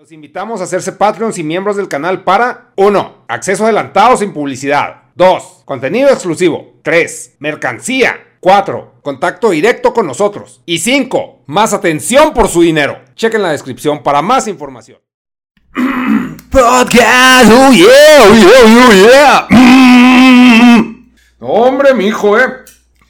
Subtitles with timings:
[0.00, 3.26] Los invitamos a hacerse Patreons y miembros del canal para 1.
[3.28, 5.02] Acceso adelantado sin publicidad.
[5.14, 5.64] 2.
[5.66, 6.80] Contenido exclusivo.
[6.82, 7.36] 3.
[7.38, 8.38] Mercancía.
[8.40, 8.94] 4.
[9.02, 10.62] Contacto directo con nosotros.
[10.64, 11.42] Y 5.
[11.48, 12.98] Más atención por su dinero.
[13.14, 15.00] Chequen la descripción para más información.
[16.50, 20.82] Podcast, oh yeah, oh yeah, oh yeah.
[21.40, 22.46] Hombre, mi hijo, eh.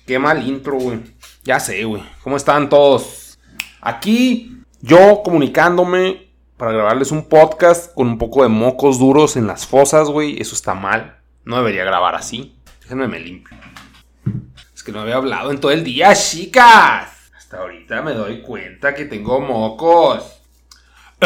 [0.04, 0.98] Qué mal intro, güey.
[1.44, 2.02] Ya sé, güey.
[2.24, 3.38] ¿Cómo están todos?
[3.80, 6.29] Aquí, yo comunicándome
[6.60, 10.38] para grabarles un podcast con un poco de mocos duros en las fosas, güey.
[10.38, 11.18] Eso está mal.
[11.42, 12.54] No debería grabar así.
[12.82, 13.56] Déjenme me limpio.
[14.74, 17.30] Es que no había hablado en todo el día, chicas.
[17.34, 20.42] Hasta ahorita me doy cuenta que tengo mocos.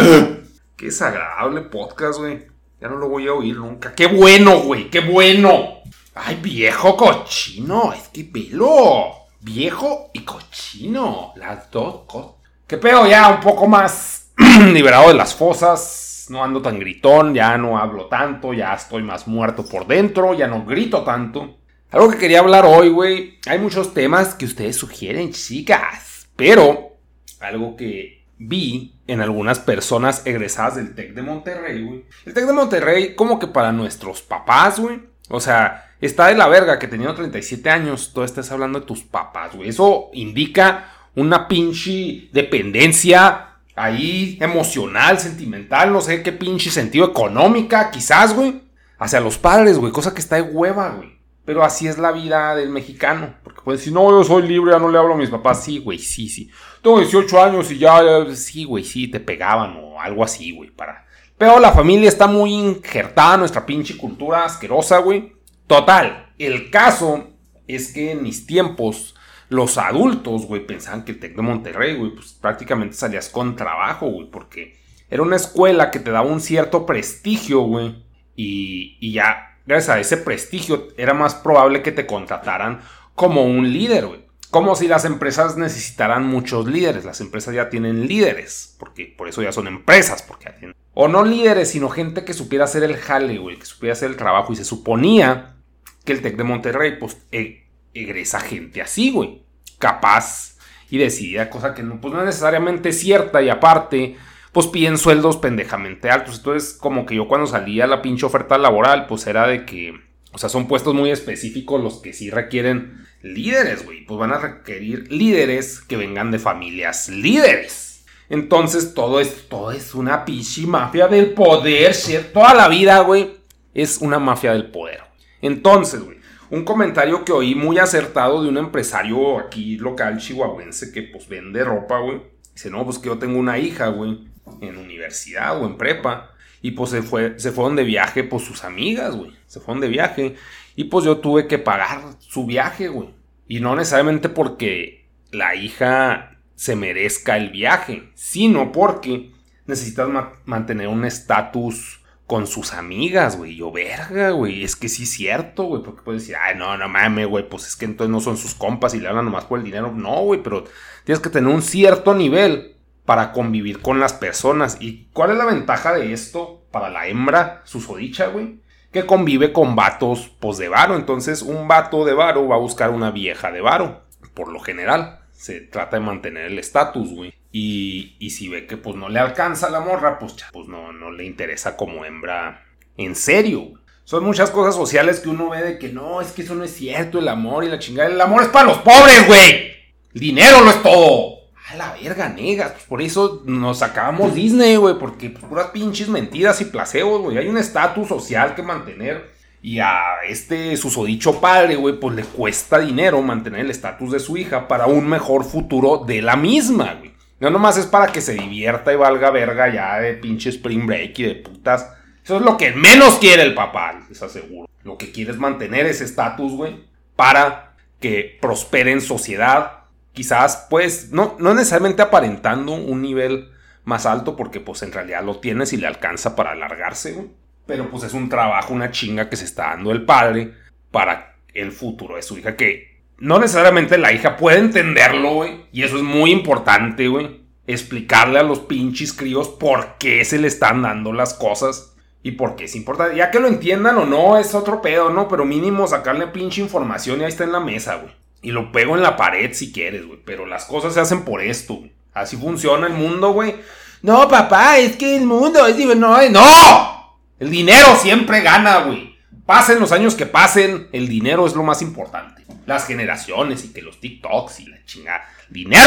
[0.77, 2.47] Qué desagradable podcast, güey.
[2.81, 3.93] Ya no lo voy a oír nunca.
[3.93, 4.89] ¡Qué bueno, güey!
[4.89, 5.81] ¡Qué bueno!
[6.15, 7.93] ¡Ay, viejo cochino!
[7.93, 9.27] Es que pelo.
[9.41, 11.33] Viejo y cochino.
[11.35, 12.35] Las dos cosas.
[12.69, 13.05] ¿Qué pedo?
[13.09, 14.24] Ya un poco más
[14.73, 19.27] liberado de las fosas, no ando tan gritón, ya no hablo tanto, ya estoy más
[19.27, 21.59] muerto por dentro, ya no grito tanto.
[21.91, 26.97] Algo que quería hablar hoy, güey, hay muchos temas que ustedes sugieren, chicas, pero
[27.41, 32.05] algo que vi en algunas personas egresadas del TEC de Monterrey, güey.
[32.25, 35.01] El TEC de Monterrey, como que para nuestros papás, güey.
[35.29, 39.03] O sea, está de la verga que teniendo 37 años, tú estás hablando de tus
[39.03, 39.69] papás, güey.
[39.69, 48.35] Eso indica una pinche dependencia ahí emocional, sentimental, no sé qué pinche sentido económica, quizás,
[48.35, 48.63] güey,
[48.99, 51.15] hacia los padres, güey, cosa que está de hueva, güey.
[51.45, 53.35] Pero así es la vida del mexicano.
[53.43, 55.63] Porque pueden decir, no, yo soy libre, ya no le hablo a mis papás.
[55.63, 56.51] Sí, güey, sí, sí.
[56.83, 58.01] Tengo 18 años y ya,
[58.35, 61.05] sí, güey, sí, te pegaban o algo así, güey, para...
[61.37, 65.35] Pero la familia está muy injertada nuestra pinche cultura asquerosa, güey.
[65.67, 67.29] Total, el caso
[67.67, 69.15] es que en mis tiempos
[69.49, 74.07] los adultos, güey, pensaban que el TEC de Monterrey, güey, pues prácticamente salías con trabajo,
[74.07, 74.77] güey, porque
[75.11, 78.05] era una escuela que te daba un cierto prestigio, güey,
[78.37, 82.81] y, y ya, gracias a ese prestigio, era más probable que te contrataran
[83.15, 84.25] como un líder, güey.
[84.51, 87.05] Como si las empresas necesitaran muchos líderes.
[87.05, 88.77] Las empresas ya tienen líderes.
[88.79, 90.23] Porque por eso ya son empresas.
[90.23, 90.77] Porque ya tienen.
[90.95, 93.59] O no líderes, sino gente que supiera hacer el jale, güey.
[93.59, 94.53] Que supiera hacer el trabajo.
[94.53, 95.57] Y se suponía
[96.05, 97.64] que el TEC de Monterrey, pues, e,
[97.95, 99.45] egresa gente así, güey
[99.85, 100.57] capaz
[100.91, 104.17] y decidida, cosa que no, pues no es necesariamente cierta y aparte,
[104.53, 106.39] pues piden sueldos pendejamente altos.
[106.39, 109.93] Entonces, como que yo cuando salía la pinche oferta laboral, pues era de que,
[110.33, 114.07] o sea, son puestos muy específicos los que sí requieren líderes, güey.
[114.07, 118.07] Pues van a requerir líderes que vengan de familias líderes.
[118.31, 121.95] Entonces, todo es, todo es una pinche mafia del poder,
[122.33, 123.37] Toda la vida, güey,
[123.75, 125.03] es una mafia del poder.
[125.43, 131.03] Entonces, güey, un comentario que oí muy acertado de un empresario aquí local chihuahuense que
[131.03, 132.23] pues vende ropa, güey.
[132.53, 134.29] Dice, no, pues que yo tengo una hija, güey,
[134.61, 136.31] en universidad o en prepa.
[136.63, 139.33] Y pues se, fue, se fueron de viaje, pues sus amigas, güey.
[139.47, 140.37] Se fueron de viaje.
[140.77, 143.11] Y pues yo tuve que pagar su viaje, güey.
[143.47, 149.33] Y no necesariamente porque la hija se merezca el viaje, sino porque
[149.67, 150.09] necesitas
[150.45, 153.57] mantener un estatus con sus amigas, güey.
[153.57, 154.65] Yo, verga, güey.
[154.65, 155.83] Es que sí es cierto, güey.
[155.83, 157.49] Porque puedes decir, ay, no, no mames, güey.
[157.49, 159.93] Pues es que entonces no son sus compas y le hablan nomás por el dinero.
[159.93, 160.65] No, güey, pero
[161.05, 164.79] tienes que tener un cierto nivel para convivir con las personas.
[164.81, 168.61] ¿Y cuál es la ventaja de esto para la hembra susodicha, güey?
[168.91, 170.97] Que convive con vatos, pues de varo.
[170.97, 174.05] Entonces, un vato de varo va a buscar una vieja de varo,
[174.35, 177.35] por lo general se trata de mantener el estatus, güey.
[177.57, 181.77] Y, si ve que pues no le alcanza la morra, pues, pues no, le interesa
[181.77, 182.67] como hembra
[182.97, 183.75] en serio.
[184.03, 186.75] Son muchas cosas sociales que uno ve de que no, es que eso no es
[186.75, 188.09] cierto, el amor y la chingada.
[188.09, 189.73] El amor es para los pobres, güey.
[190.13, 191.45] El dinero no es todo.
[191.71, 192.73] A la verga, negas.
[192.73, 194.99] Pues por eso nos sacamos Disney, güey.
[194.99, 197.39] Porque pues, puras pinches mentiras y placebos, güey.
[197.39, 199.31] Hay un estatus social que mantener.
[199.63, 204.37] Y a este susodicho padre, güey, pues le cuesta dinero mantener el estatus de su
[204.37, 207.14] hija para un mejor futuro de la misma, güey.
[207.41, 211.19] No nomás es para que se divierta y valga verga ya de pinche spring break
[211.19, 211.93] y de putas.
[212.25, 214.69] Eso es lo que menos quiere el papá, les aseguro.
[214.83, 216.85] Lo que quiere es mantener ese estatus, güey,
[217.17, 219.85] para que prospere en sociedad.
[220.13, 223.51] Quizás, pues, no, no necesariamente aparentando un nivel
[223.85, 227.91] más alto, porque pues en realidad lo tiene si le alcanza para alargarse, güey pero
[227.91, 230.55] pues es un trabajo, una chinga que se está dando el padre
[230.91, 235.83] para el futuro de su hija, que no necesariamente la hija puede entenderlo, güey, y
[235.83, 240.83] eso es muy importante, güey, explicarle a los pinches críos por qué se le están
[240.83, 243.17] dando las cosas y por qué es importante.
[243.17, 245.29] Ya que lo entiendan o no, es otro pedo, ¿no?
[245.29, 248.13] Pero mínimo sacarle pinche información y ahí está en la mesa, güey.
[248.43, 250.21] Y lo pego en la pared si quieres, güey.
[250.25, 251.93] Pero las cosas se hacen por esto, güey.
[252.13, 253.55] Así funciona el mundo, güey.
[254.03, 255.77] No, papá, es que el mundo es...
[255.97, 257.19] No, no.
[257.39, 259.17] El dinero siempre gana, güey.
[259.47, 262.44] Pasen los años que pasen, el dinero es lo más importante.
[262.67, 265.29] Las generaciones y que los TikToks y la chingada.
[265.51, 265.83] ¡Dinero!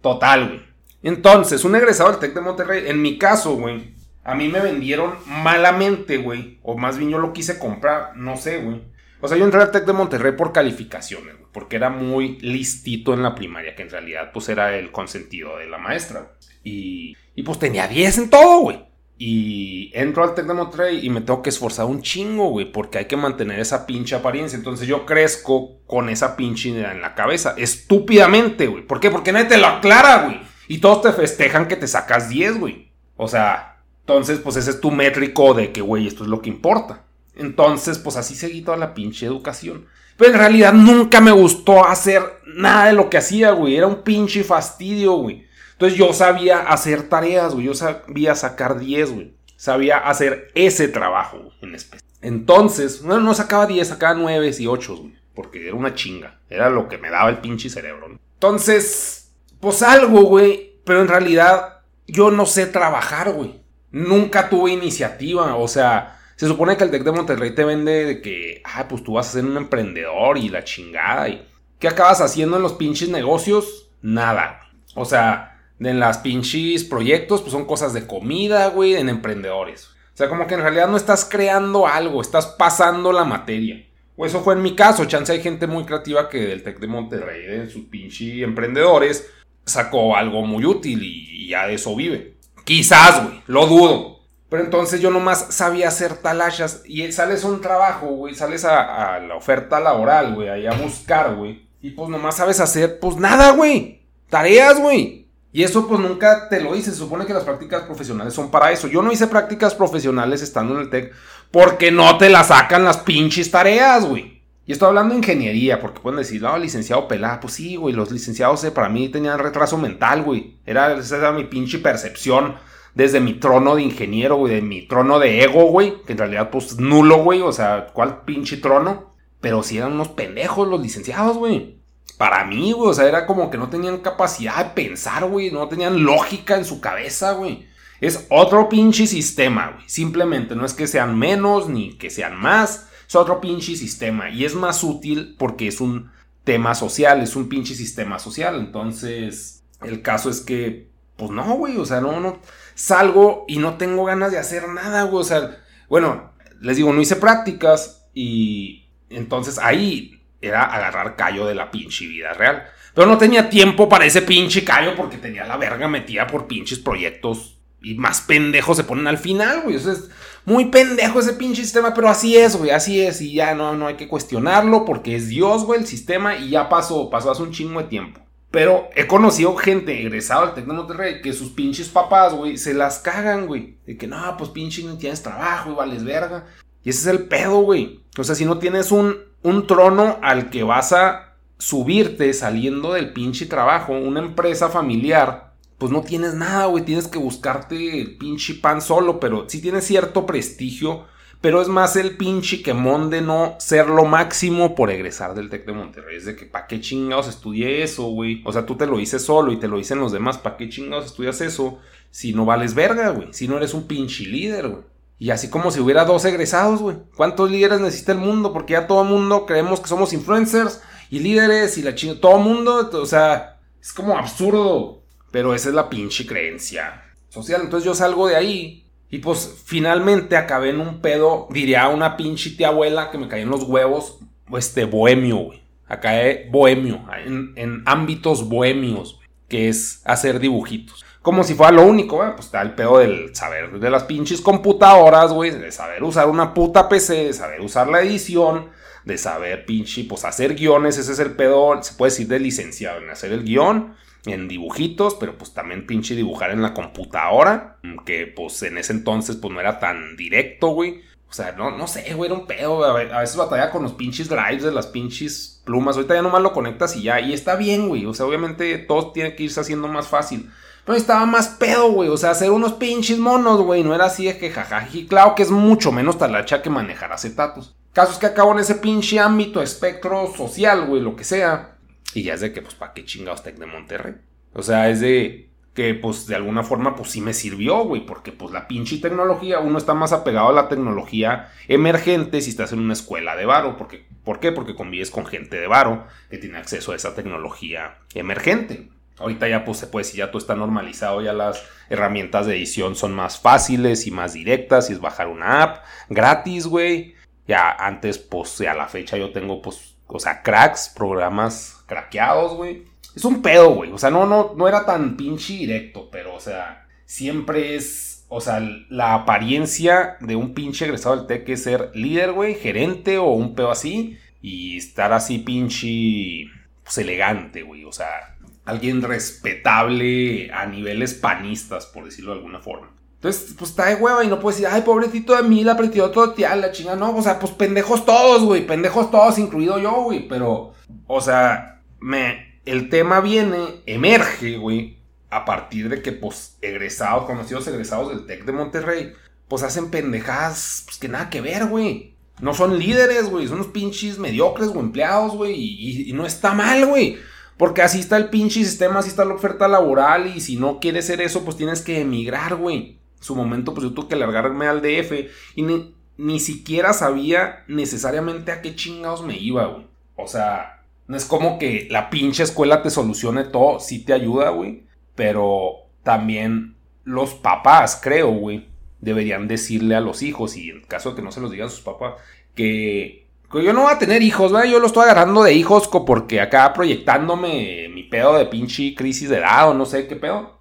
[0.00, 0.62] Total, güey.
[1.02, 5.14] Entonces, un egresado del TEC de Monterrey, en mi caso, güey, a mí me vendieron
[5.26, 6.58] malamente, güey.
[6.62, 8.82] O más bien yo lo quise comprar, no sé, güey.
[9.20, 13.14] O sea, yo entré al TEC de Monterrey por calificaciones, güey, porque era muy listito
[13.14, 16.32] en la primaria, que en realidad pues era el consentido de la maestra.
[16.62, 18.84] Y, y pues tenía 10 en todo, güey.
[19.16, 23.04] Y entro al TEC de y me tengo que esforzar un chingo, güey, porque hay
[23.04, 24.56] que mantener esa pinche apariencia.
[24.56, 28.84] Entonces yo crezco con esa pinche idea en la cabeza, estúpidamente, güey.
[28.84, 29.10] ¿Por qué?
[29.10, 30.40] Porque nadie te lo aclara, güey.
[30.66, 32.90] Y todos te festejan que te sacas 10, güey.
[33.16, 36.50] O sea, entonces, pues ese es tu métrico de que, güey, esto es lo que
[36.50, 37.04] importa.
[37.36, 39.86] Entonces, pues así seguí toda la pinche educación.
[40.16, 43.76] Pero en realidad nunca me gustó hacer nada de lo que hacía, güey.
[43.76, 45.43] Era un pinche fastidio, güey.
[45.74, 47.66] Entonces yo sabía hacer tareas, güey.
[47.66, 49.34] Yo sabía sacar 10, güey.
[49.56, 51.76] Sabía hacer ese trabajo en.
[52.22, 55.14] Entonces, no, no sacaba 10, sacaba 9 y 8, güey.
[55.34, 56.40] Porque era una chinga.
[56.48, 58.18] Era lo que me daba el pinche cerebro.
[58.34, 60.74] Entonces, pues algo, güey.
[60.84, 63.60] Pero en realidad yo no sé trabajar, güey.
[63.90, 65.56] Nunca tuve iniciativa.
[65.56, 69.02] O sea, se supone que el Tec de Monterrey te vende de que, ah, pues
[69.02, 71.28] tú vas a ser un emprendedor y la chingada.
[71.28, 71.46] ¿Y
[71.78, 73.88] qué acabas haciendo en los pinches negocios?
[74.02, 74.60] Nada.
[74.94, 79.88] O sea, en las pinches proyectos, pues son cosas de comida, güey, en emprendedores.
[80.14, 83.84] O sea, como que en realidad no estás creando algo, estás pasando la materia.
[84.16, 85.06] O eso fue en mi caso.
[85.06, 89.28] Chance hay gente muy creativa que del Tec de Monterrey, de sus pinches emprendedores,
[89.64, 92.36] sacó algo muy útil y ya de eso vive.
[92.64, 94.20] Quizás, güey, lo dudo.
[94.48, 99.16] Pero entonces yo nomás sabía hacer talachas y sales a un trabajo, güey, sales a,
[99.16, 101.66] a la oferta laboral, güey, ahí a buscar, güey.
[101.82, 104.02] Y pues nomás sabes hacer, pues nada, güey.
[104.30, 105.23] Tareas, güey.
[105.54, 106.90] Y eso pues nunca te lo hice.
[106.90, 108.88] Se supone que las prácticas profesionales son para eso.
[108.88, 111.14] Yo no hice prácticas profesionales estando en el TEC
[111.52, 114.42] porque no te las sacan las pinches tareas, güey.
[114.66, 117.38] Y estoy hablando de ingeniería, porque pueden decir, no, licenciado pelada.
[117.38, 120.56] Pues sí, güey, los licenciados eh, para mí tenían retraso mental, güey.
[120.66, 122.56] Era, esa era mi pinche percepción
[122.96, 126.02] desde mi trono de ingeniero, güey, de mi trono de ego, güey.
[126.04, 127.42] Que en realidad, pues nulo, güey.
[127.42, 129.14] O sea, ¿cuál pinche trono?
[129.40, 131.83] Pero sí eran unos pendejos los licenciados, güey
[132.16, 135.68] para mí, güey, o sea, era como que no tenían capacidad de pensar, güey, no
[135.68, 137.66] tenían lógica en su cabeza, güey.
[138.00, 139.88] Es otro pinche sistema, güey.
[139.88, 144.44] Simplemente no es que sean menos ni que sean más, es otro pinche sistema y
[144.44, 146.10] es más útil porque es un
[146.44, 148.56] tema social, es un pinche sistema social.
[148.56, 152.38] Entonces, el caso es que, pues no, güey, o sea, no, no,
[152.74, 155.58] salgo y no tengo ganas de hacer nada, güey, o sea,
[155.88, 162.06] bueno, les digo, no hice prácticas y entonces ahí era agarrar callo de la pinche
[162.06, 162.64] vida real.
[162.94, 166.78] Pero no tenía tiempo para ese pinche callo porque tenía la verga metida por pinches
[166.78, 167.58] proyectos.
[167.82, 169.76] Y más pendejos se ponen al final, güey.
[169.76, 170.08] O es
[170.44, 173.20] muy pendejo ese pinche sistema, pero así es, güey, así es.
[173.20, 176.36] Y ya no, no hay que cuestionarlo porque es Dios, güey, el sistema.
[176.36, 178.20] Y ya pasó, pasó hace un chingo de tiempo.
[178.50, 182.72] Pero he conocido gente egresada al Tec de Monterrey que sus pinches papás, güey, se
[182.72, 183.78] las cagan, güey.
[183.84, 186.46] De que no, pues pinche no tienes trabajo y vales verga.
[186.84, 188.04] Y ese es el pedo, güey.
[188.16, 193.12] O sea, si no tienes un un trono al que vas a subirte saliendo del
[193.12, 198.54] pinche trabajo, una empresa familiar, pues no tienes nada, güey, tienes que buscarte el pinche
[198.54, 201.04] pan solo, pero sí tienes cierto prestigio,
[201.42, 205.66] pero es más el pinche quemón de no ser lo máximo por egresar del TEC
[205.66, 208.86] de Monterrey, es de que pa' qué chingados estudié eso, güey, o sea, tú te
[208.86, 212.32] lo hice solo y te lo dicen los demás, pa' qué chingados estudias eso si
[212.32, 214.93] no vales verga, güey, si no eres un pinche líder, güey.
[215.18, 216.96] Y así como si hubiera dos egresados, güey.
[217.16, 218.52] ¿Cuántos líderes necesita el mundo?
[218.52, 222.20] Porque ya todo el mundo creemos que somos influencers y líderes y la chingada.
[222.20, 225.02] Todo el mundo, o sea, es como absurdo.
[225.30, 227.62] Pero esa es la pinche creencia social.
[227.62, 232.50] Entonces yo salgo de ahí y pues finalmente acabé en un pedo, diría una pinche
[232.50, 234.18] tía abuela que me cayó en los huevos,
[234.56, 235.62] este bohemio, güey.
[235.86, 239.20] Acabé bohemio, en, en ámbitos bohemios,
[239.54, 242.32] que es hacer dibujitos como si fuera lo único, güey.
[242.32, 245.52] Pues está el pedo del saber de las pinches computadoras, güey.
[245.52, 248.68] De saber usar una puta PC, de saber usar la edición,
[249.06, 250.98] de saber pinche, pues hacer guiones.
[250.98, 253.94] Ese es el pedo, se puede decir de licenciado en hacer el guion,
[254.26, 257.78] en dibujitos, pero pues también pinche dibujar en la computadora.
[258.04, 261.00] Que pues en ese entonces, pues no era tan directo, güey.
[261.34, 262.84] O sea, no, no sé, güey, era un pedo.
[262.84, 265.96] A veces batalla con los pinches drives de las pinches plumas.
[265.96, 267.20] Ahorita ya nomás lo conectas y ya.
[267.20, 268.06] Y está bien, güey.
[268.06, 270.48] O sea, obviamente todo tiene que irse haciendo más fácil.
[270.84, 272.08] Pero estaba más pedo, güey.
[272.08, 273.82] O sea, hacer unos pinches monos, güey.
[273.82, 275.08] No era así de que jajaji.
[275.08, 277.74] Claro que es mucho menos talacha que manejar acetatos.
[277.92, 281.78] Casos que acabo en ese pinche ámbito, espectro social, güey, lo que sea.
[282.14, 284.14] Y ya es de que, pues, ¿para qué chingados Tec de Monterrey?
[284.52, 285.50] O sea, es de.
[285.74, 289.58] Que pues de alguna forma pues sí me sirvió, güey, porque pues la pinche tecnología,
[289.58, 293.76] uno está más apegado a la tecnología emergente si estás en una escuela de varo,
[293.76, 294.52] porque, ¿por qué?
[294.52, 298.88] Porque convives con gente de varo que tiene acceso a esa tecnología emergente.
[299.18, 302.94] Ahorita ya pues se puede decir, ya todo está normalizado, ya las herramientas de edición
[302.94, 307.14] son más fáciles y más directas, y es bajar una app gratis, güey.
[307.48, 312.93] Ya antes pues a la fecha yo tengo pues, o sea, cracks, programas craqueados, güey
[313.14, 313.92] es un pedo, güey.
[313.92, 318.24] O sea, no, no, no era tan pinche directo, pero, o sea, siempre es.
[318.28, 323.18] O sea, la apariencia de un pinche egresado del TEC es ser líder, güey, gerente
[323.18, 324.18] o un pedo así.
[324.42, 326.50] Y estar así pinche.
[326.82, 327.84] Pues elegante, güey.
[327.84, 332.90] O sea, alguien respetable a niveles panistas, por decirlo de alguna forma.
[333.16, 336.10] Entonces, pues está de hueva y no puedes decir, ay, pobrecito de mí, la apretó
[336.10, 336.94] todo tía, la chinga.
[336.94, 338.66] No, o sea, pues pendejos todos, güey.
[338.66, 340.28] Pendejos todos, incluido yo, güey.
[340.28, 340.74] Pero,
[341.06, 344.96] o sea, me, el tema viene, emerge, güey,
[345.30, 349.12] a partir de que, pues, egresados, conocidos egresados del TEC de Monterrey,
[349.48, 352.14] pues hacen pendejadas, pues que nada que ver, güey.
[352.40, 356.86] No son líderes, güey, son unos pinches mediocres o empleados, güey, y, no está mal,
[356.86, 357.18] güey.
[357.56, 361.06] Porque así está el pinche sistema, así está la oferta laboral, y si no quieres
[361.06, 362.98] ser eso, pues tienes que emigrar, güey.
[363.20, 368.50] Su momento, pues yo tuve que largarme al DF, y ni, ni siquiera sabía necesariamente
[368.50, 369.86] a qué chingados me iba, güey.
[370.16, 374.50] O sea, no es como que la pinche escuela te solucione todo, sí te ayuda,
[374.50, 374.84] güey.
[375.14, 378.68] Pero también los papás, creo, güey,
[379.00, 381.82] deberían decirle a los hijos, y en caso de que no se los digan sus
[381.82, 382.14] papás,
[382.54, 384.68] que, yo no voy a tener hijos, ¿verdad?
[384.68, 389.38] Yo lo estoy agarrando de hijos porque acá proyectándome mi pedo de pinche crisis de
[389.38, 390.58] edad o no sé qué pedo.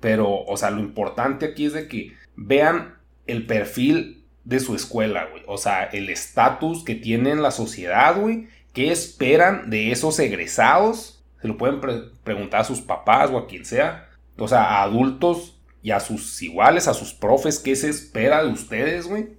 [0.00, 5.28] Pero, o sea, lo importante aquí es de que vean el perfil de su escuela,
[5.30, 5.44] güey.
[5.46, 8.48] O sea, el estatus que tiene en la sociedad, güey.
[8.76, 11.24] ¿Qué esperan de esos egresados?
[11.40, 11.80] Se lo pueden
[12.22, 14.10] preguntar a sus papás o a quien sea.
[14.36, 18.52] O sea, a adultos y a sus iguales, a sus profes, ¿qué se espera de
[18.52, 19.30] ustedes, güey?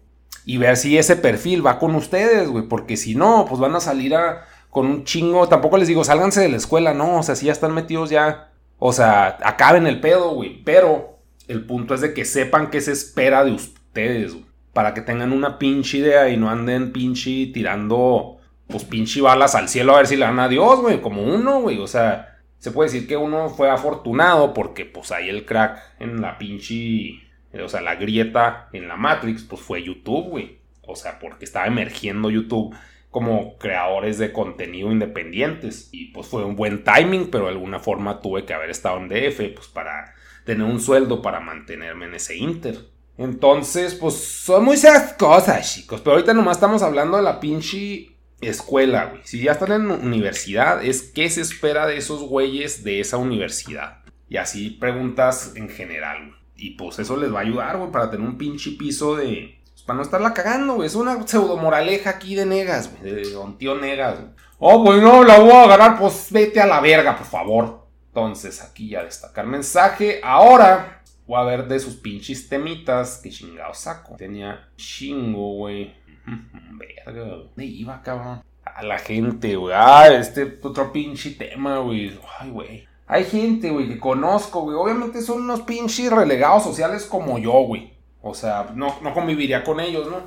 [0.44, 2.68] Y ver si ese perfil va con ustedes, güey.
[2.68, 5.48] Porque si no, pues van a salir a, con un chingo.
[5.48, 7.20] Tampoco les digo, sálganse de la escuela, no.
[7.20, 8.50] O sea, si ya están metidos ya.
[8.80, 10.64] O sea, acaben el pedo, güey.
[10.64, 14.48] Pero el punto es de que sepan qué se espera de ustedes, güey.
[14.74, 18.37] Para que tengan una pinche idea y no anden pinche tirando
[18.68, 21.62] pues pinche balas al cielo a ver si le dan a Dios, güey, como uno,
[21.62, 25.80] güey, o sea, se puede decir que uno fue afortunado porque pues ahí el crack
[26.00, 27.22] en la pinche,
[27.64, 31.68] o sea, la grieta en la Matrix, pues fue YouTube, güey, o sea, porque estaba
[31.68, 32.76] emergiendo YouTube
[33.10, 38.20] como creadores de contenido independientes y pues fue un buen timing, pero de alguna forma
[38.20, 42.38] tuve que haber estado en DF, pues para tener un sueldo para mantenerme en ese
[42.38, 42.78] Inter.
[43.18, 46.02] Entonces, pues son muchas cosas, chicos.
[46.02, 49.22] Pero ahorita nomás estamos hablando de la pinche escuela, güey.
[49.24, 54.00] Si ya están en universidad, es qué se espera de esos güeyes de esa universidad.
[54.30, 56.38] Y así preguntas en general, güey.
[56.56, 59.60] Y pues eso les va a ayudar, güey, para tener un pinche piso de.
[59.72, 60.88] Pues, para no estarla cagando, güey.
[60.88, 63.14] Es una pseudo moraleja aquí de negas, güey.
[63.14, 64.32] De don tío negas, güey.
[64.60, 67.88] Oh, pues no, la voy a agarrar, pues vete a la verga, por favor.
[68.08, 70.20] Entonces, aquí ya destacar mensaje.
[70.24, 73.20] Ahora voy a ver de sus pinches temitas.
[73.22, 74.16] Que chingado saco.
[74.16, 75.94] Tenía chingo, güey.
[76.28, 78.44] Verga, ¿dónde iba, cabrón?
[78.64, 79.74] A la gente, güey.
[79.78, 82.20] Ah, este otro pinche tema, güey.
[82.40, 82.88] Ay, güey.
[83.08, 84.76] Hay gente, güey, que conozco, güey.
[84.76, 87.94] Obviamente son unos pinches relegados sociales como yo, güey.
[88.22, 90.24] O sea, no, no conviviría con ellos, ¿no?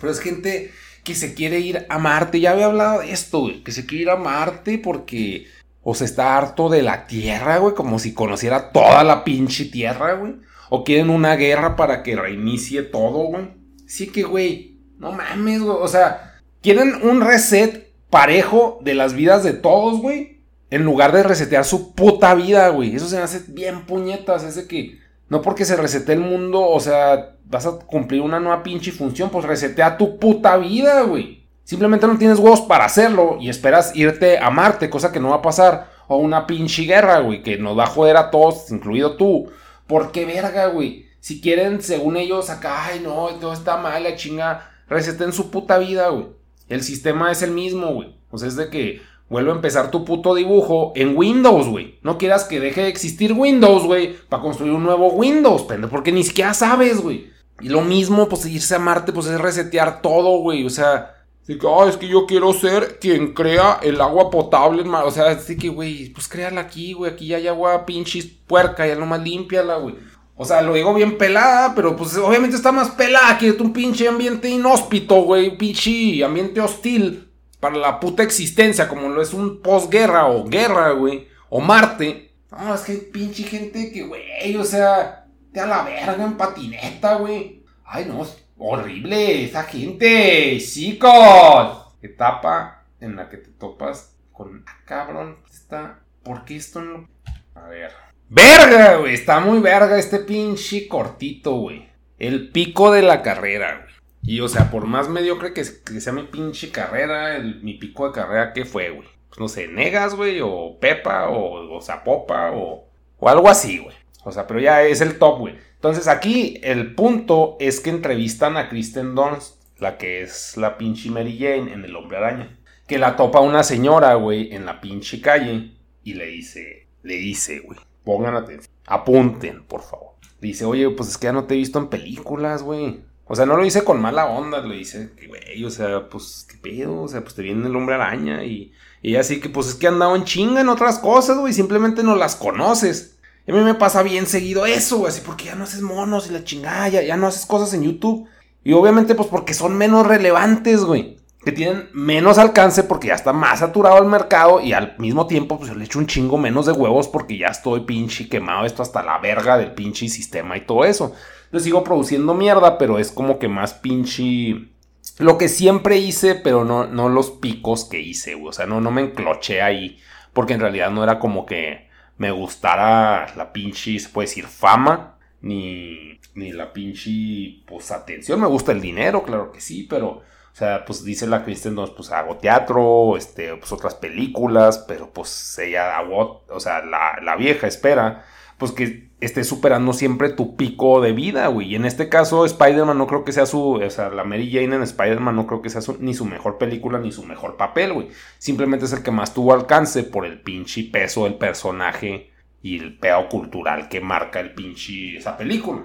[0.00, 0.72] Pero es gente
[1.04, 2.40] que se quiere ir a Marte.
[2.40, 3.62] Ya había hablado de esto, güey.
[3.62, 5.46] Que se quiere ir a Marte porque
[5.82, 7.74] o se está harto de la Tierra, güey.
[7.74, 10.36] Como si conociera toda la pinche Tierra, güey.
[10.70, 13.48] O quieren una guerra para que reinicie todo, güey.
[13.86, 14.73] Sí que, güey,
[15.04, 15.76] no mames, güey.
[15.78, 20.40] O sea, quieren un reset parejo de las vidas de todos, güey.
[20.70, 22.96] En lugar de resetear su puta vida, güey.
[22.96, 24.42] Eso se me hace bien puñetas.
[24.44, 28.40] Es de que no porque se resete el mundo, o sea, vas a cumplir una
[28.40, 31.46] nueva pinche función, pues resetea tu puta vida, güey.
[31.64, 35.36] Simplemente no tienes huevos para hacerlo y esperas irte a Marte, cosa que no va
[35.36, 35.90] a pasar.
[36.08, 39.50] O una pinche guerra, güey, que nos va a joder a todos, incluido tú.
[39.86, 41.06] ¿Por qué verga, güey?
[41.20, 45.78] Si quieren, según ellos, acá, ay, no, todo está mal, la chinga en su puta
[45.78, 46.26] vida, güey.
[46.68, 48.14] El sistema es el mismo, güey.
[48.30, 51.98] O sea, es de que vuelve a empezar tu puto dibujo en Windows, güey.
[52.02, 56.12] No quieras que deje de existir Windows, güey, para construir un nuevo Windows, pendejo, porque
[56.12, 57.32] ni siquiera sabes, güey.
[57.60, 60.64] Y lo mismo, pues irse a Marte, pues es resetear todo, güey.
[60.66, 61.14] O sea,
[61.46, 64.82] es que yo quiero ser quien crea el agua potable.
[64.82, 67.12] O sea, así que, güey, pues créala aquí, güey.
[67.12, 69.96] Aquí ya hay agua pinches puerca, ya nomás límpiala, güey.
[70.36, 74.08] O sea, lo digo bien pelada, pero pues obviamente está más pelada que un pinche
[74.08, 75.56] ambiente inhóspito, güey.
[75.56, 81.28] Pinche ambiente hostil para la puta existencia, como lo es un posguerra o guerra, güey.
[81.48, 82.32] O Marte.
[82.50, 87.16] No, es que pinche gente que, güey, o sea, te a la verga en patineta,
[87.16, 87.64] güey.
[87.84, 88.26] Ay, no,
[88.58, 91.94] horrible esa gente, chicos.
[92.02, 97.08] Etapa en la que te topas con, ah, cabrón, está, ¿por qué esto no?
[97.54, 97.92] A ver.
[98.34, 101.88] Verga, güey, está muy verga este pinche cortito, güey.
[102.18, 103.94] El pico de la carrera, güey.
[104.24, 108.12] Y o sea, por más mediocre que, que sea mi pinche carrera, mi pico de
[108.12, 109.06] carrera, ¿qué fue, güey?
[109.28, 112.88] Pues no sé, Negas, güey, o Pepa, o, o Zapopa, o,
[113.20, 113.94] o algo así, güey.
[114.24, 115.54] O sea, pero ya es el top, güey.
[115.76, 121.08] Entonces aquí el punto es que entrevistan a Kristen Dunst, la que es la pinche
[121.08, 122.58] Mary Jane en El Hombre Araña.
[122.88, 125.70] Que la topa una señora, güey, en la pinche calle
[126.02, 130.12] y le dice, le dice, güey, pongan atención, apunten, por favor.
[130.40, 133.00] Dice, oye, pues es que ya no te he visto en películas, güey.
[133.26, 136.58] O sea, no lo dice con mala onda, dice que, güey, o sea, pues, ¿qué
[136.58, 137.02] pedo?
[137.02, 139.88] O sea, pues te viene el hombre araña y, y así que, pues es que
[139.88, 143.16] han dado en chinga en otras cosas, güey, simplemente no las conoces.
[143.46, 146.28] Y a mí me pasa bien seguido eso, güey, así porque ya no haces monos
[146.28, 148.28] y la chingada, ya, ya no haces cosas en YouTube.
[148.62, 151.13] Y obviamente, pues porque son menos relevantes, güey.
[151.44, 155.58] Que tienen menos alcance porque ya está más saturado el mercado y al mismo tiempo,
[155.58, 158.82] pues yo le echo un chingo menos de huevos porque ya estoy pinche quemado esto
[158.82, 161.14] hasta la verga del pinche sistema y todo eso.
[161.54, 164.70] Yo sigo produciendo mierda, pero es como que más pinche.
[165.18, 168.48] Lo que siempre hice, pero no, no los picos que hice, güey.
[168.48, 170.00] O sea, no, no me encloché ahí.
[170.32, 175.18] Porque en realidad no era como que me gustara la pinche, se puede decir, fama.
[175.42, 178.40] Ni, ni la pinche, pues, atención.
[178.40, 180.22] Me gusta el dinero, claro que sí, pero...
[180.54, 185.58] O sea, pues dice la Kristen pues hago teatro, este, pues otras películas, pero pues
[185.58, 188.24] ella, o sea, la, la vieja espera,
[188.56, 191.72] pues que estés superando siempre tu pico de vida, güey.
[191.72, 193.72] Y en este caso, Spider-Man no creo que sea su.
[193.72, 197.00] O sea, la Mary Jane en Spider-Man no creo que sea ni su mejor película
[197.00, 198.10] ni su mejor papel, güey.
[198.38, 202.30] Simplemente es el que más tuvo alcance por el pinche peso del personaje
[202.62, 205.82] y el pedo cultural que marca el pinche esa película.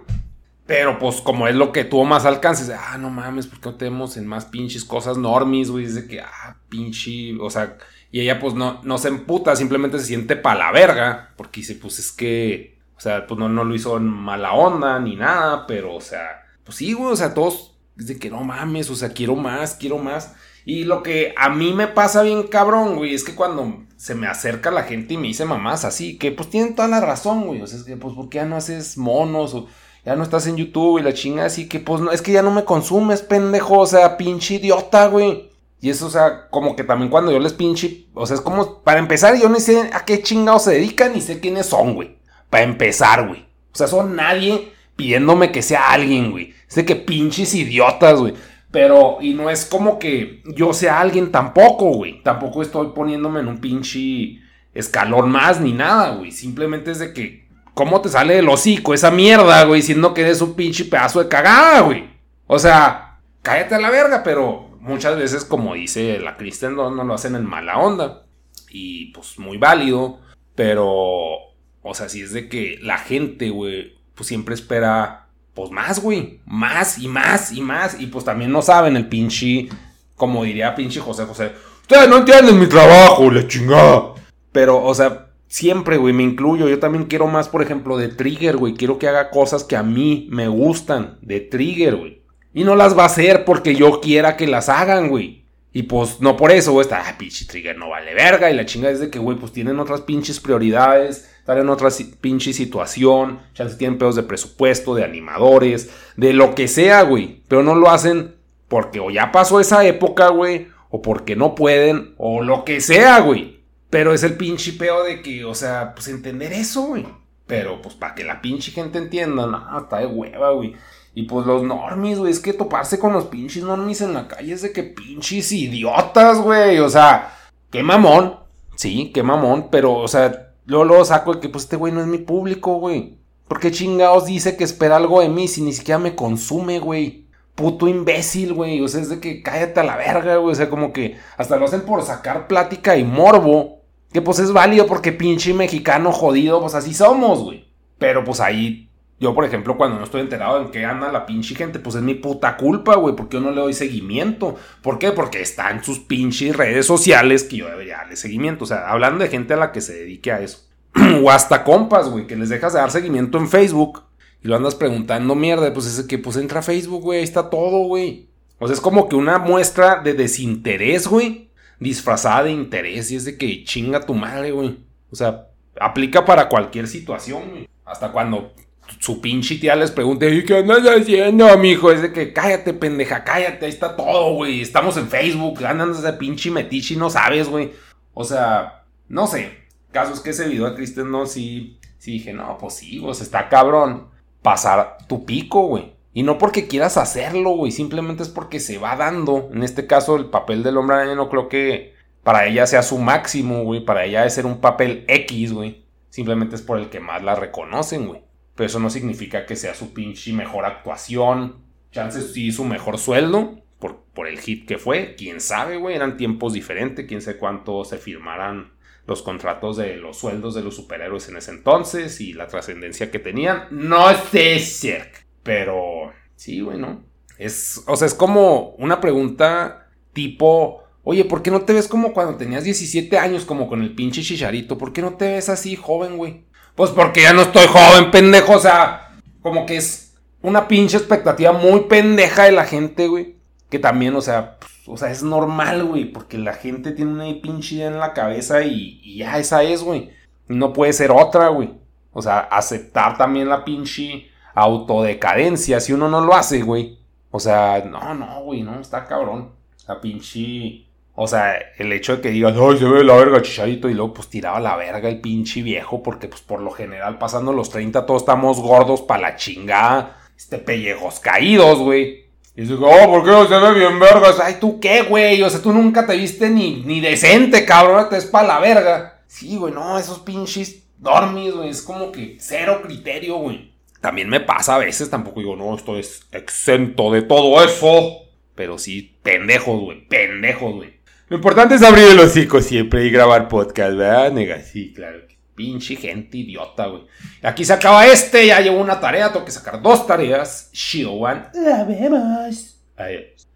[0.69, 3.75] Pero pues como es lo que tuvo más alcance, ah, no mames, ¿por qué no
[3.75, 5.85] tenemos en más pinches cosas normis, güey?
[5.85, 7.77] Dice que, ah, pinche, o sea,
[8.09, 11.75] y ella pues no, no se emputa, simplemente se siente pa' la verga, porque dice,
[11.75, 15.65] pues es que o sea, pues no, no lo hizo en mala onda ni nada,
[15.65, 19.13] pero, o sea, pues sí, güey, o sea, todos de que no mames, o sea,
[19.13, 20.33] quiero más, quiero más.
[20.65, 24.27] Y lo que a mí me pasa bien cabrón, güey, es que cuando se me
[24.27, 27.61] acerca la gente y me dice mamás así, que pues tienen toda la razón, güey.
[27.61, 29.53] O sea, es que pues, ¿por qué ya no haces monos?
[29.53, 29.67] O
[30.09, 32.41] ya no estás en YouTube y la chinga así, que pues no, es que ya
[32.41, 35.51] no me consumes, pendejo, o sea, pinche idiota, güey.
[35.81, 38.81] Y eso, o sea, como que también cuando yo les pinche, o sea, es como,
[38.81, 42.17] para empezar, yo no sé a qué chingados se dedican ni sé quiénes son, güey.
[42.49, 43.41] Para empezar, güey.
[43.71, 46.55] O sea, son nadie pidiéndome que sea alguien, güey.
[46.73, 48.33] De que pinches idiotas, güey.
[48.71, 52.23] Pero, y no es como que yo sea alguien tampoco, güey.
[52.23, 54.39] Tampoco estoy poniéndome en un pinche
[54.73, 56.31] escalón más ni nada, güey.
[56.31, 57.47] Simplemente es de que,
[57.79, 59.79] ¿cómo te sale del hocico esa mierda, güey?
[59.79, 62.09] Diciendo que eres un pinche pedazo de cagada, güey.
[62.45, 67.05] O sea, cállate a la verga, pero muchas veces, como dice la Kristen, no, no
[67.05, 68.25] lo hacen en mala onda.
[68.69, 70.19] Y pues muy válido.
[70.55, 71.37] Pero
[71.81, 76.41] o sea, si es de que la gente, güey, pues siempre espera, pues más, güey,
[76.45, 77.97] más y más y más.
[77.97, 79.69] Y pues también no saben el pinche,
[80.17, 84.15] como diría pinche José José, ustedes no entienden mi trabajo, la chingada.
[84.51, 86.69] Pero, o sea, siempre, güey, me incluyo.
[86.69, 88.75] Yo también quiero más, por ejemplo, de Trigger, güey.
[88.75, 92.21] Quiero que haga cosas que a mí me gustan de Trigger, güey.
[92.53, 95.43] Y no las va a hacer porque yo quiera que las hagan, güey.
[95.73, 98.49] Y pues no por eso, güey, está, ah, pinche Trigger no vale verga.
[98.49, 101.89] Y la chingada es de que, güey, pues tienen otras pinches prioridades estar en otra
[102.21, 107.41] pinche situación, chances tienen pedos de presupuesto, de animadores, de lo que sea, güey.
[107.47, 108.35] Pero no lo hacen
[108.67, 113.21] porque o ya pasó esa época, güey, o porque no pueden, o lo que sea,
[113.21, 113.58] güey.
[113.89, 117.07] Pero es el pinche peo de que, o sea, pues entender eso, güey.
[117.47, 120.75] Pero pues para que la pinche gente entienda, no, está de hueva, güey.
[121.15, 124.53] Y pues los normis, güey, es que toparse con los pinches normis en la calle
[124.53, 126.79] es de que pinches idiotas, güey.
[126.79, 127.35] O sea,
[127.71, 128.35] qué mamón.
[128.75, 131.99] Sí, qué mamón, pero, o sea, Luego, luego saco de que pues este güey no
[131.99, 133.17] es mi público, güey.
[133.47, 137.25] ¿Por qué chingados dice que espera algo de mí si ni siquiera me consume, güey?
[137.55, 138.79] Puto imbécil, güey.
[138.79, 140.51] O sea, es de que cállate a la verga, güey.
[140.51, 143.78] O sea, como que hasta lo hacen por sacar plática y morbo.
[144.11, 147.65] Que pues es válido porque pinche mexicano jodido, pues así somos, güey.
[147.97, 151.55] Pero pues ahí, yo por ejemplo, cuando no estoy enterado en qué anda la pinche
[151.55, 153.15] gente, pues es mi puta culpa, güey.
[153.15, 154.55] Porque yo no le doy seguimiento.
[154.81, 155.11] ¿Por qué?
[155.11, 158.63] Porque está en sus pinches redes sociales que yo debería darle seguimiento.
[158.63, 160.69] O sea, hablando de gente a la que se dedique a eso.
[161.23, 164.03] o hasta compas, güey, que les dejas de dar seguimiento en Facebook
[164.41, 167.49] y lo andas preguntando mierda, pues es que pues entra a Facebook, güey, ahí está
[167.49, 168.29] todo, güey.
[168.57, 171.48] O sea, es como que una muestra de desinterés, güey,
[171.79, 174.77] disfrazada de interés y es de que chinga tu madre, güey.
[175.11, 177.69] O sea, Aplica para cualquier situación, güey.
[177.85, 178.53] Hasta cuando
[178.99, 181.91] su pinche tía les pregunte, ¿y qué andas haciendo, mijo?
[181.91, 184.61] Es de que cállate, pendeja, cállate, ahí está todo, güey.
[184.61, 187.71] Estamos en Facebook, andas de pinche metiche y no sabes, güey.
[188.13, 189.57] O sea, no sé.
[189.91, 193.47] Casos que ese video de Kristen no, sí, sí dije, no, pues sí, pues está
[193.47, 194.09] cabrón.
[194.41, 195.93] Pasar tu pico, güey.
[196.13, 197.71] Y no porque quieras hacerlo, güey.
[197.71, 199.49] Simplemente es porque se va dando.
[199.53, 201.93] En este caso, el papel del hombre araña no creo que
[202.23, 203.85] para ella sea su máximo, güey.
[203.85, 205.85] Para ella es ser un papel X, güey.
[206.09, 208.21] Simplemente es por el que más la reconocen, güey.
[208.55, 211.63] Pero eso no significa que sea su pinche mejor actuación.
[211.91, 213.61] Chances sí su mejor sueldo.
[213.79, 215.15] Por, por el hit que fue.
[215.15, 215.95] Quién sabe, güey.
[215.95, 217.05] Eran tiempos diferentes.
[217.05, 218.73] Quién sabe cuánto se firmaran
[219.05, 222.19] los contratos de los sueldos de los superhéroes en ese entonces.
[222.19, 223.67] Y la trascendencia que tenían.
[223.69, 225.19] No sé, cerca.
[225.43, 227.03] Pero sí, güey, ¿no?
[227.37, 232.13] Es, o sea, es como una pregunta tipo, oye, ¿por qué no te ves como
[232.13, 234.77] cuando tenías 17 años, como con el pinche chicharito?
[234.77, 236.43] ¿Por qué no te ves así, joven, güey?
[236.75, 241.51] Pues porque ya no estoy joven, pendejo, o sea, como que es una pinche expectativa
[241.51, 243.35] muy pendeja de la gente, güey.
[243.69, 247.41] Que también, o sea, pues, o sea, es normal, güey, porque la gente tiene una
[247.41, 250.09] pinche idea en la cabeza y, y ya esa es, güey.
[250.47, 251.73] No puede ser otra, güey.
[252.11, 254.29] O sea, aceptar también la pinche
[254.61, 256.99] autodecadencia si uno no lo hace, güey.
[257.31, 259.51] O sea, no, no, güey, no, está cabrón.
[259.87, 260.85] La pinche.
[261.15, 264.13] O sea, el hecho de que digas, ay, se ve la verga, chicharito, y luego
[264.13, 268.05] pues tiraba la verga el pinche viejo, porque pues por lo general pasando los 30
[268.05, 272.29] todos estamos gordos para la chingada, este pellejos caídos, güey.
[272.55, 274.39] Y dice, oh, ¿por qué no se ve bien vergas?
[274.39, 275.41] Ay, ¿tú qué, güey?
[275.43, 279.21] O sea, tú nunca te viste ni, ni decente, cabrón, te es para la verga.
[279.27, 283.68] Sí, güey, no, esos pinches dormis, güey, es como que cero criterio, güey.
[284.01, 288.29] También me pasa a veces, tampoco digo, no, esto es exento de todo eso.
[288.55, 290.99] Pero sí, pendejos, güey, pendejos, güey.
[291.27, 294.61] Lo importante es abrir el hocico siempre y grabar podcast, ¿verdad, nega?
[294.61, 295.19] Sí, claro.
[295.53, 297.03] Pinche gente idiota, güey.
[297.43, 300.71] Aquí se acaba este, ya llevo una tarea, tengo que sacar dos tareas.
[301.05, 301.43] One.
[301.53, 302.81] La vemos.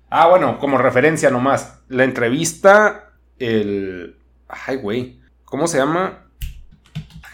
[0.09, 1.79] Ah, bueno, como referencia nomás.
[1.87, 4.17] La entrevista, el...
[4.47, 5.19] Ay, güey.
[5.45, 6.27] ¿Cómo se llama?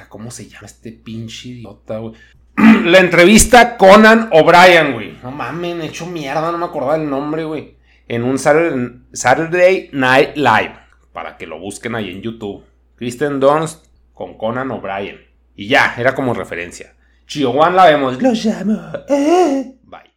[0.08, 2.14] ¿Cómo se llama este pinche idiota, güey?
[2.86, 5.18] la entrevista Conan O'Brien, güey.
[5.24, 7.78] No mames, hecho mierda, no me acordaba el nombre, güey.
[8.08, 10.76] En un Saturday, Night Live.
[11.14, 12.64] Para que lo busquen ahí en YouTube.
[12.96, 15.22] Kristen Dunst con Conan O'Brien.
[15.56, 16.96] Y ya, era como referencia.
[17.46, 18.22] One la vemos.
[18.22, 18.92] Lo llamo.
[19.08, 19.76] Eh.
[19.84, 20.09] Bye.